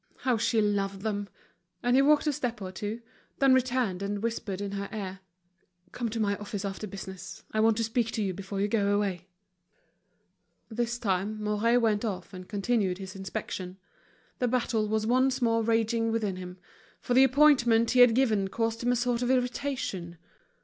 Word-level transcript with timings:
How 0.21 0.35
she 0.35 0.63
loved 0.63 1.01
them! 1.03 1.29
And 1.83 1.95
he 1.95 2.01
walked 2.01 2.25
a 2.25 2.33
step 2.33 2.59
or 2.59 2.71
two; 2.71 3.03
then 3.37 3.53
returned 3.53 4.01
and 4.01 4.23
whispered 4.23 4.59
in 4.59 4.71
her 4.71 4.89
ear: 4.91 5.19
"Come 5.91 6.09
to 6.09 6.19
my 6.19 6.35
office 6.37 6.65
after 6.65 6.87
business, 6.87 7.43
I 7.51 7.59
want 7.59 7.77
to 7.77 7.83
speak 7.83 8.09
to 8.13 8.23
you 8.23 8.33
before 8.33 8.59
you 8.59 8.67
go 8.67 8.95
away." 8.95 9.27
This 10.69 10.97
time 10.97 11.43
Mouret 11.43 11.77
went 11.83 12.03
off 12.03 12.33
and 12.33 12.49
continued 12.49 12.97
his 12.97 13.15
inspection. 13.15 13.77
The 14.39 14.47
battle 14.47 14.87
was 14.87 15.05
once 15.05 15.39
more 15.39 15.61
raging 15.61 16.11
within 16.11 16.37
him, 16.37 16.57
for 16.99 17.13
the 17.13 17.23
appointment 17.23 17.91
he 17.91 17.99
had 17.99 18.15
given 18.15 18.47
caused 18.47 18.81
him 18.81 18.91
a 18.91 18.95
sort 18.95 19.21
of 19.21 19.29
irritation. 19.29 20.17